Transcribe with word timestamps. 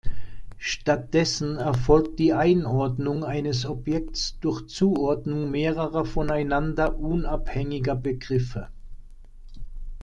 Stattdessen 0.57 1.57
erfolgt 1.57 2.17
die 2.17 2.33
Einordnung 2.33 3.23
eines 3.23 3.67
Objekts 3.67 4.39
durch 4.41 4.65
Zuordnung 4.67 5.51
mehrerer 5.51 6.05
voneinander 6.05 6.97
unabhängiger 6.97 7.95
Begriffe. 7.95 8.69